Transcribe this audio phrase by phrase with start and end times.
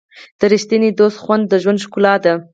[0.39, 2.33] د ریښتیني دوست خوند د ژوند ښکلا ده.